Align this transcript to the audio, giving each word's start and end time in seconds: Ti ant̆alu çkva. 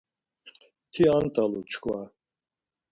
Ti 0.91 1.03
ant̆alu 1.17 1.61
çkva. 1.69 1.99